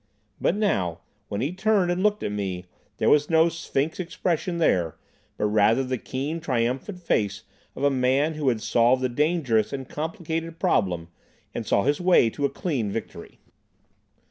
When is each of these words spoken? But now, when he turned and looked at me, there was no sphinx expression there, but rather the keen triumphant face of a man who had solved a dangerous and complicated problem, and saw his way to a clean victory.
But 0.41 0.55
now, 0.55 1.01
when 1.27 1.41
he 1.41 1.53
turned 1.53 1.91
and 1.91 2.01
looked 2.01 2.23
at 2.23 2.31
me, 2.31 2.65
there 2.97 3.07
was 3.07 3.29
no 3.29 3.49
sphinx 3.49 3.99
expression 3.99 4.57
there, 4.57 4.95
but 5.37 5.45
rather 5.45 5.83
the 5.83 5.99
keen 5.99 6.39
triumphant 6.39 6.99
face 6.99 7.43
of 7.75 7.83
a 7.83 7.91
man 7.91 8.33
who 8.33 8.49
had 8.49 8.63
solved 8.63 9.03
a 9.03 9.09
dangerous 9.09 9.71
and 9.71 9.87
complicated 9.87 10.57
problem, 10.57 11.09
and 11.53 11.67
saw 11.67 11.83
his 11.83 12.01
way 12.01 12.31
to 12.31 12.45
a 12.45 12.49
clean 12.49 12.89
victory. 12.91 13.37